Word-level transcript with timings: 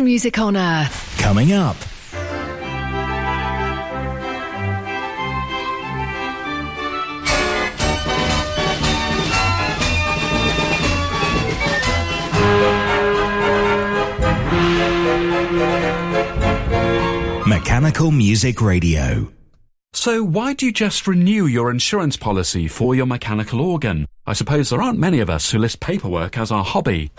happiest 0.00 0.02
music 0.02 0.38
on 0.38 0.56
earth. 0.56 1.18
Coming 1.18 1.52
up. 1.52 1.76
Mechanical 17.46 18.10
Music 18.10 18.60
Radio. 18.60 19.32
So, 19.92 20.22
why 20.22 20.54
do 20.54 20.66
you 20.66 20.72
just 20.72 21.08
renew 21.08 21.46
your 21.46 21.70
insurance 21.70 22.16
policy 22.16 22.68
for 22.68 22.94
your 22.94 23.06
mechanical 23.06 23.60
organ? 23.60 24.06
I 24.24 24.34
suppose 24.34 24.70
there 24.70 24.80
aren't 24.80 25.00
many 25.00 25.18
of 25.20 25.28
us 25.28 25.50
who 25.50 25.58
list 25.58 25.80
paperwork 25.80 26.38
as 26.38 26.52
our 26.52 26.64
hobby. 26.64 27.10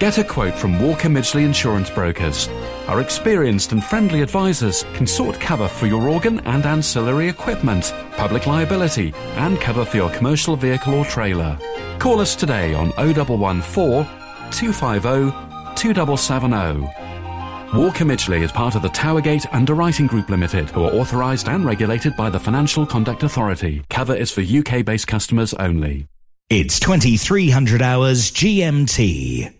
Get 0.00 0.16
a 0.16 0.24
quote 0.24 0.54
from 0.54 0.80
Walker 0.80 1.10
Midgley 1.10 1.44
Insurance 1.44 1.90
Brokers. 1.90 2.48
Our 2.88 3.02
experienced 3.02 3.72
and 3.72 3.84
friendly 3.84 4.22
advisors 4.22 4.82
can 4.94 5.06
sort 5.06 5.38
cover 5.38 5.68
for 5.68 5.86
your 5.86 6.08
organ 6.08 6.40
and 6.46 6.64
ancillary 6.64 7.28
equipment, 7.28 7.92
public 8.12 8.46
liability, 8.46 9.12
and 9.36 9.60
cover 9.60 9.84
for 9.84 9.98
your 9.98 10.08
commercial 10.08 10.56
vehicle 10.56 10.94
or 10.94 11.04
trailer. 11.04 11.58
Call 11.98 12.18
us 12.18 12.34
today 12.34 12.72
on 12.72 12.92
0114 12.92 14.06
250 14.50 15.36
2770. 15.76 16.80
Walker 17.78 18.04
Midgley 18.06 18.40
is 18.40 18.50
part 18.52 18.76
of 18.76 18.80
the 18.80 18.88
Towergate 18.88 19.46
Underwriting 19.52 20.06
Group 20.06 20.30
Limited, 20.30 20.70
who 20.70 20.84
are 20.84 20.94
authorised 20.94 21.46
and 21.46 21.66
regulated 21.66 22.16
by 22.16 22.30
the 22.30 22.40
Financial 22.40 22.86
Conduct 22.86 23.22
Authority. 23.22 23.82
Cover 23.90 24.14
is 24.14 24.32
for 24.32 24.40
UK 24.40 24.82
based 24.82 25.08
customers 25.08 25.52
only. 25.52 26.06
It's 26.48 26.80
2300 26.80 27.82
hours 27.82 28.30
GMT. 28.30 29.59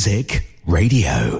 Music 0.00 0.46
Radio. 0.64 1.39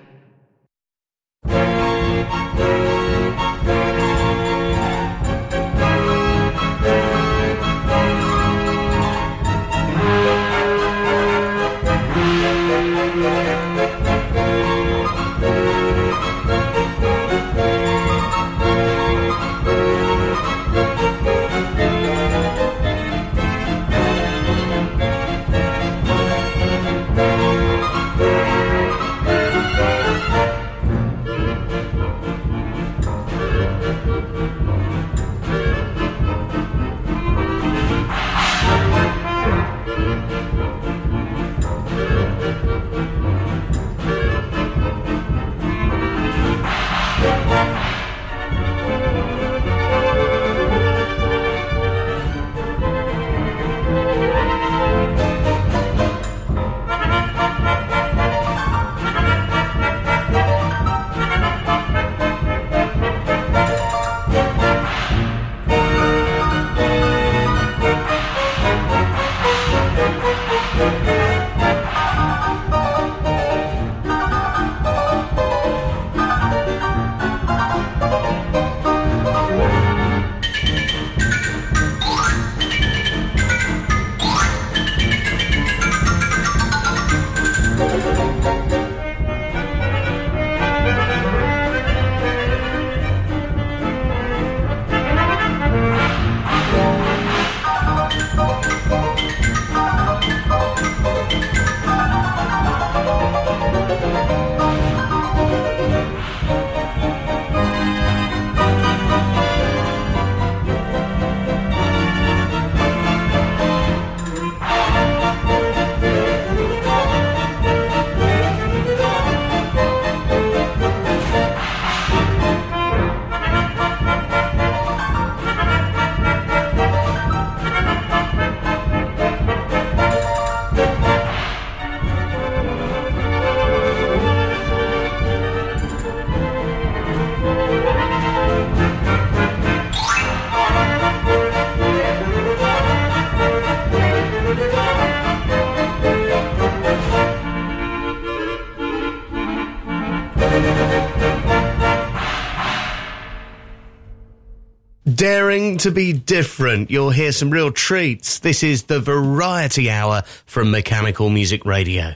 Daring 155.21 155.77
to 155.77 155.91
be 155.91 156.13
different. 156.13 156.89
You'll 156.89 157.11
hear 157.11 157.31
some 157.31 157.51
real 157.51 157.71
treats. 157.71 158.39
This 158.39 158.63
is 158.63 158.85
the 158.85 158.99
Variety 158.99 159.87
Hour 159.87 160.23
from 160.47 160.71
Mechanical 160.71 161.29
Music 161.29 161.63
Radio. 161.63 162.15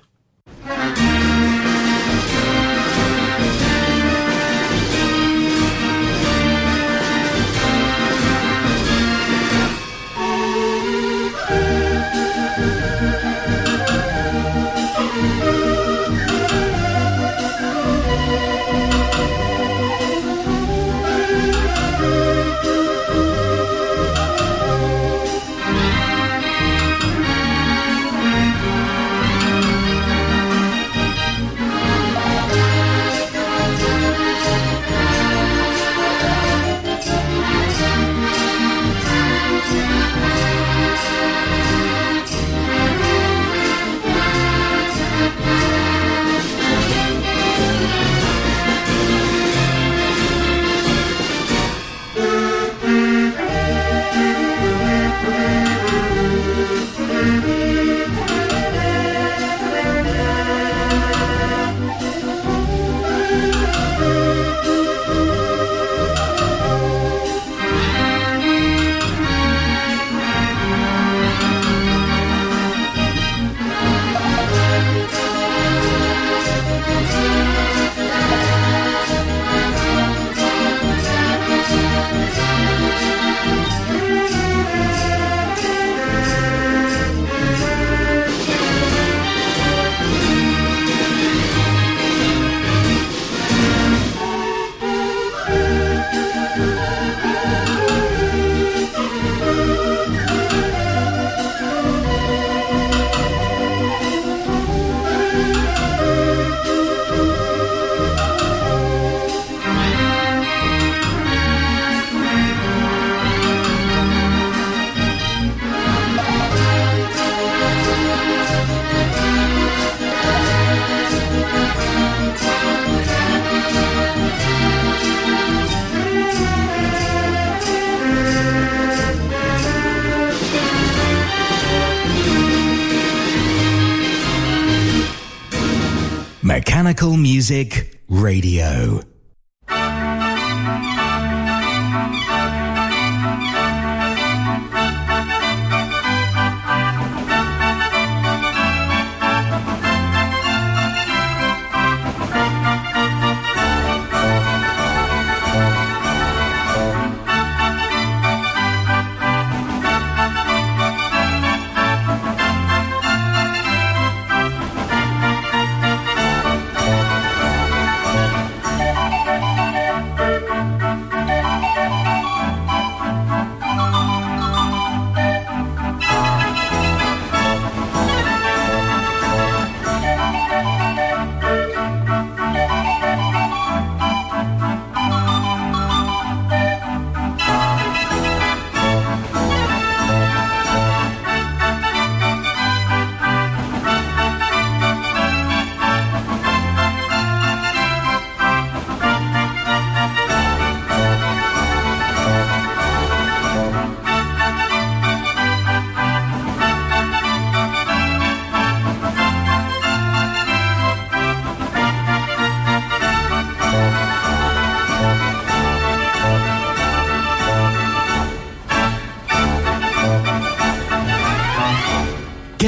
Music 137.14 138.00
Radio. 138.10 139.05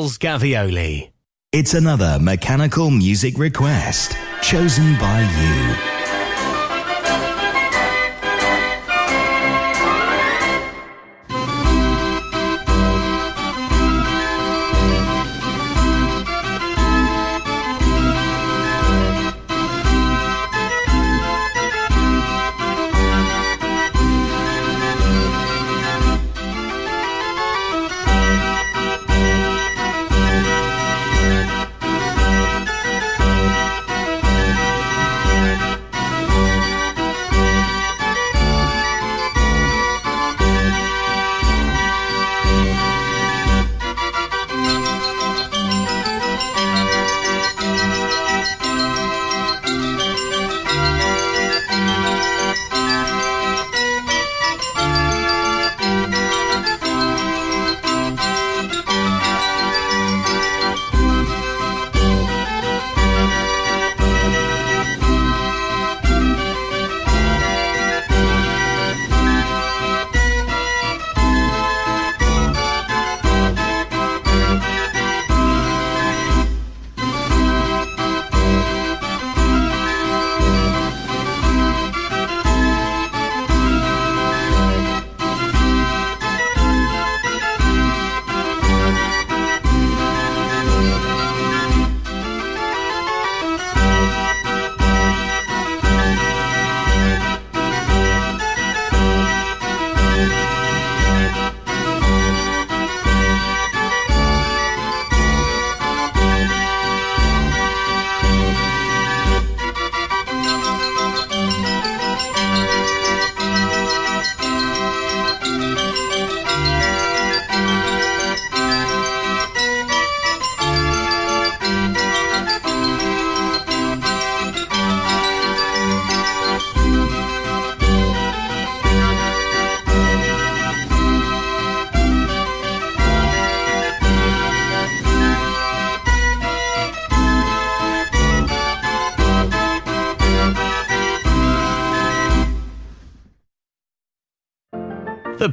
Wells 0.00 0.16
Gavioli. 0.16 1.10
It's 1.52 1.74
another 1.74 2.18
mechanical 2.18 2.90
music 2.90 3.36
request 3.36 4.16
chosen 4.40 4.96
by 4.98 5.20
you. 5.20 5.99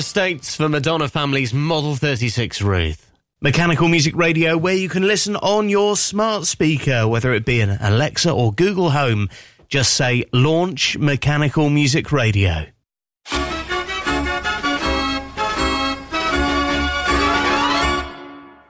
States 0.00 0.54
for 0.54 0.68
Madonna 0.68 1.08
Family's 1.08 1.52
Model 1.52 1.96
36 1.96 2.62
Ruth. 2.62 3.10
Mechanical 3.40 3.88
Music 3.88 4.16
Radio, 4.16 4.56
where 4.56 4.74
you 4.74 4.88
can 4.88 5.04
listen 5.04 5.36
on 5.36 5.68
your 5.68 5.96
smart 5.96 6.46
speaker, 6.46 7.06
whether 7.06 7.32
it 7.32 7.44
be 7.44 7.60
an 7.60 7.78
Alexa 7.80 8.30
or 8.30 8.52
Google 8.52 8.90
Home. 8.90 9.28
Just 9.68 9.94
say 9.94 10.24
launch 10.32 10.98
Mechanical 10.98 11.70
Music 11.70 12.10
Radio. 12.12 12.66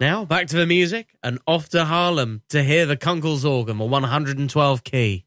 Now 0.00 0.24
back 0.24 0.46
to 0.48 0.56
the 0.56 0.66
music 0.66 1.16
and 1.22 1.38
off 1.46 1.68
to 1.70 1.78
Haarlem 1.84 2.42
to 2.50 2.62
hear 2.62 2.86
the 2.86 2.96
Kunkel's 2.96 3.44
organ, 3.44 3.80
a 3.80 3.84
112 3.84 4.84
key. 4.84 5.24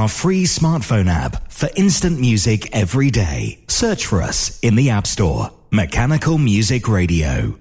Our 0.00 0.08
free 0.08 0.44
smartphone 0.44 1.08
app 1.08 1.52
for 1.52 1.68
instant 1.76 2.18
music 2.18 2.74
every 2.74 3.10
day. 3.10 3.62
Search 3.68 4.06
for 4.06 4.22
us 4.22 4.58
in 4.60 4.74
the 4.74 4.90
App 4.90 5.06
Store. 5.06 5.50
Mechanical 5.70 6.38
Music 6.38 6.88
Radio. 6.88 7.58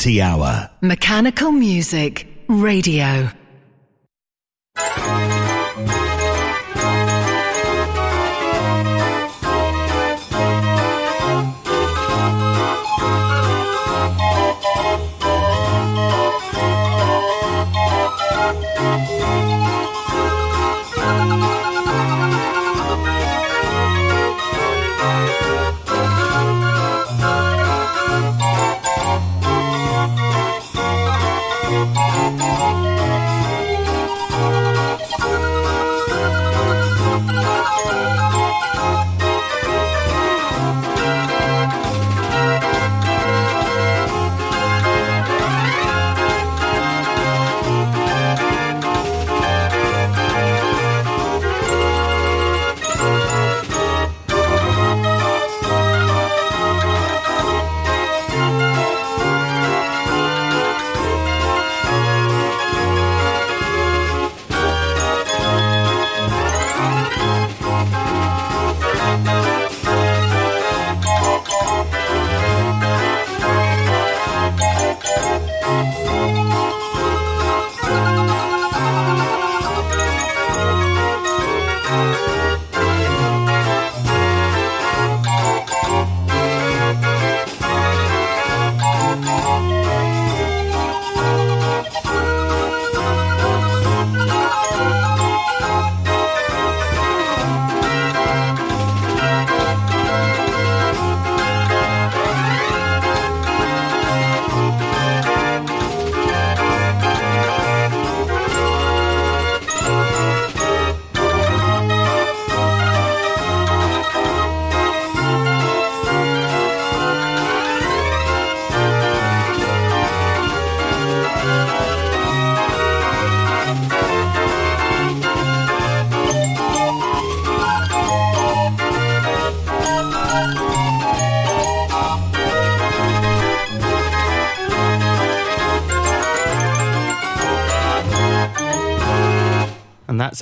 Variety 0.00 0.22
Hour. 0.22 0.70
Mechanical 0.80 1.52
Music 1.52 2.26
Radio. 2.48 3.30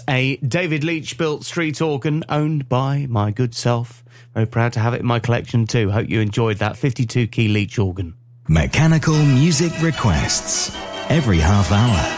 A 0.09 0.37
David 0.37 0.85
Leach 0.85 1.17
built 1.17 1.45
street 1.45 1.81
organ 1.81 2.25
owned 2.29 2.69
by 2.69 3.07
my 3.09 3.31
good 3.31 3.55
self. 3.55 4.05
Very 4.35 4.47
proud 4.47 4.73
to 4.75 4.81
have 4.81 4.95
it 4.95 5.01
in 5.01 5.07
my 5.07 5.19
collection 5.19 5.67
too. 5.67 5.91
Hope 5.91 6.09
you 6.09 6.21
enjoyed 6.21 6.59
that 6.59 6.77
52 6.77 7.27
key 7.29 7.49
Leach 7.49 7.79
organ. 7.79 8.15
Mechanical 8.49 9.15
music 9.15 9.73
requests 9.81 10.75
every 11.09 11.39
half 11.39 11.71
hour. 11.73 12.18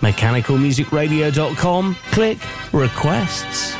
Mechanicalmusicradio.com, 0.00 1.96
click 2.12 2.38
requests. 2.72 3.79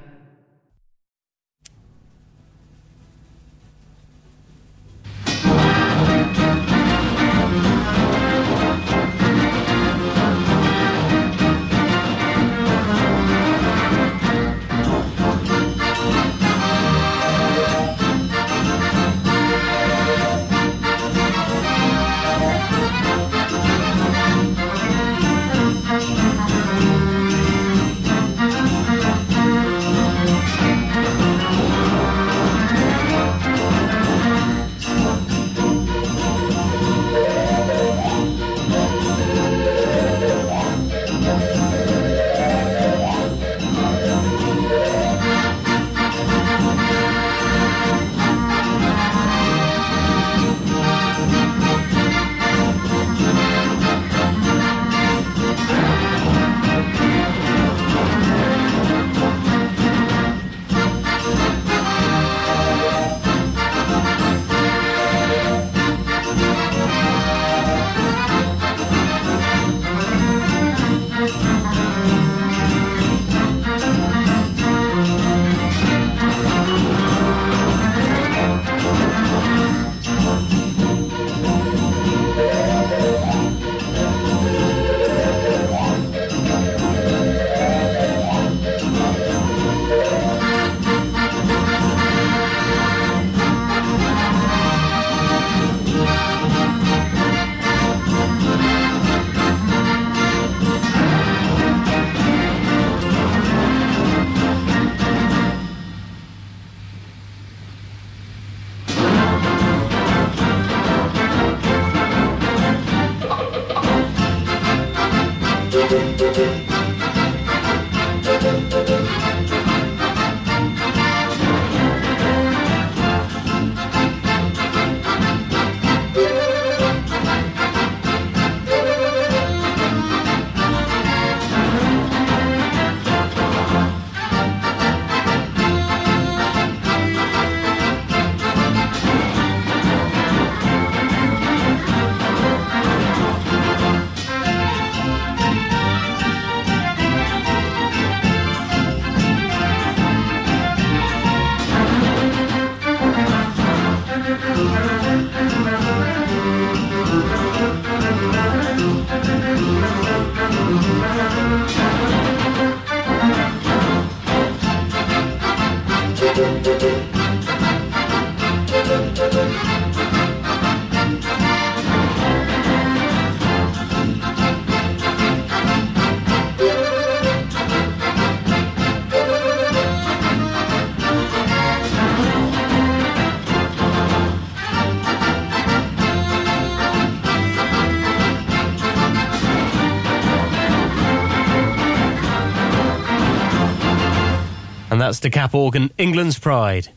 That's 195.11 195.19
the 195.19 195.29
Cap 195.29 195.53
Organ, 195.53 195.91
England's 195.97 196.39
Pride. 196.39 196.87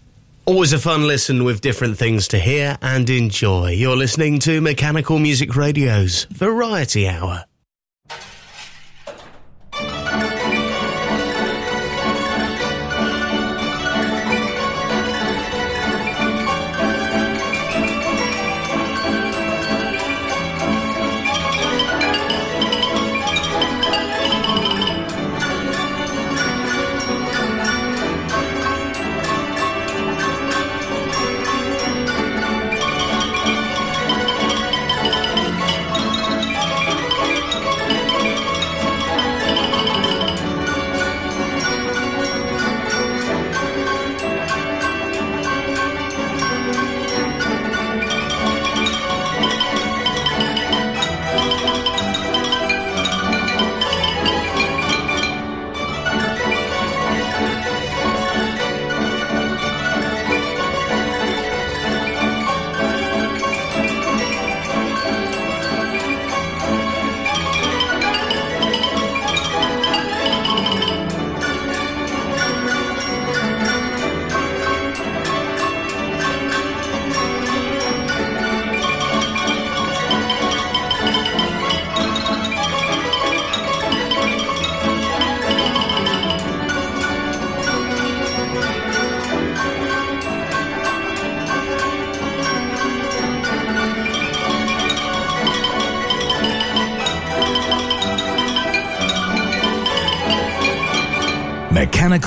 Always 0.44 0.72
a 0.72 0.78
fun 0.78 1.04
listen 1.04 1.42
with 1.42 1.60
different 1.60 1.98
things 1.98 2.28
to 2.28 2.38
hear 2.38 2.78
and 2.80 3.10
enjoy. 3.10 3.70
You're 3.70 3.96
listening 3.96 4.38
to 4.40 4.60
Mechanical 4.60 5.18
Music 5.18 5.56
Radio's 5.56 6.22
Variety 6.30 7.08
Hour. 7.08 7.44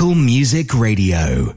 Music 0.05 0.75
Radio. 0.75 1.56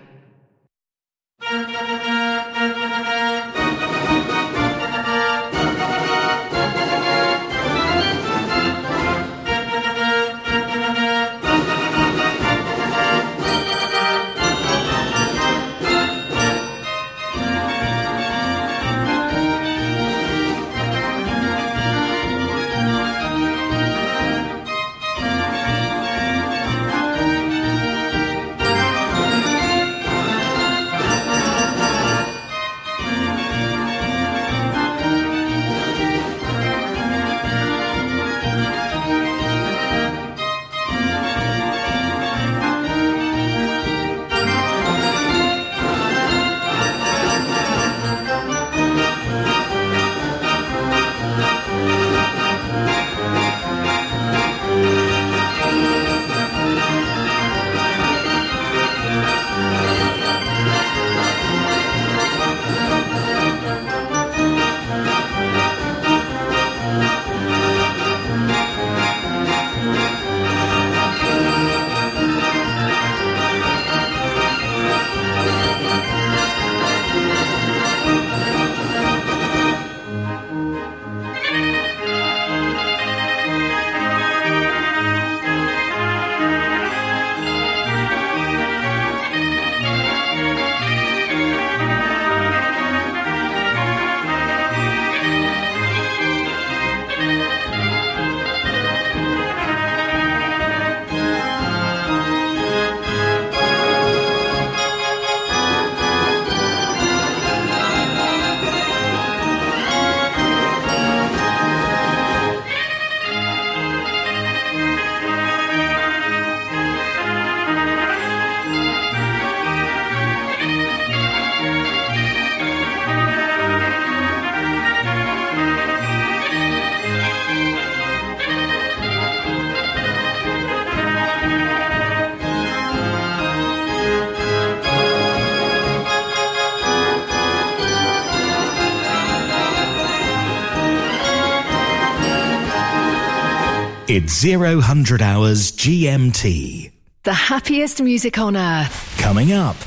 It's 144.13 144.33
0 144.41 144.81
hundred 144.81 145.21
hours 145.21 145.71
GMT. 145.71 146.91
The 147.23 147.33
happiest 147.33 148.01
music 148.01 148.37
on 148.37 148.57
earth. 148.57 149.17
Coming 149.17 149.53
up. 149.53 149.77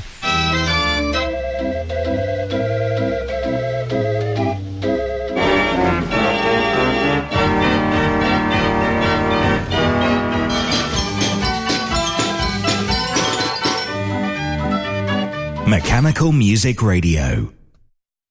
Mechanical 15.67 16.31
Music 16.31 16.81
Radio. 16.81 17.53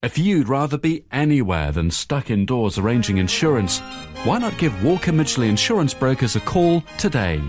If 0.03 0.19
you'd 0.19 0.49
rather 0.49 0.77
be 0.77 1.05
anywhere 1.13 1.71
than 1.71 1.93
stuck 1.93 2.31
indoors 2.31 2.79
arranging 2.79 3.19
insurance, 3.19 3.81
why 4.25 4.39
not 4.39 4.57
give 4.57 4.83
Walker 4.83 5.13
Midgley 5.13 5.49
Insurance 5.49 5.93
Brokers 5.93 6.35
a 6.35 6.41
call 6.41 6.83
today? 6.97 7.43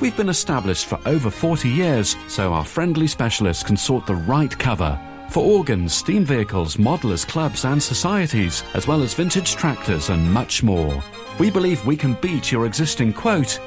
We've 0.00 0.16
been 0.16 0.28
established 0.28 0.86
for 0.86 1.00
over 1.04 1.30
40 1.30 1.68
years, 1.68 2.16
so 2.28 2.52
our 2.52 2.64
friendly 2.64 3.08
specialists 3.08 3.64
can 3.64 3.76
sort 3.76 4.06
the 4.06 4.14
right 4.14 4.56
cover 4.56 4.98
for 5.30 5.44
organs, 5.44 5.94
steam 5.94 6.24
vehicles, 6.24 6.76
modelers, 6.76 7.26
clubs, 7.26 7.64
and 7.64 7.82
societies, 7.82 8.62
as 8.74 8.86
well 8.86 9.02
as 9.02 9.14
vintage 9.14 9.56
tractors 9.56 10.10
and 10.10 10.32
much 10.32 10.62
more. 10.62 11.02
We 11.38 11.50
believe 11.50 11.84
we 11.84 11.96
can 11.96 12.14
beat 12.20 12.52
your 12.52 12.66
existing 12.66 13.14
quote 13.14 13.58